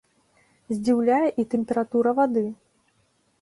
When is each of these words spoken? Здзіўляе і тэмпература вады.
Здзіўляе 0.77 1.27
і 1.43 1.45
тэмпература 1.51 2.15
вады. 2.21 2.45